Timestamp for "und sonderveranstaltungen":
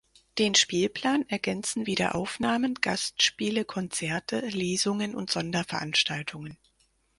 5.13-6.57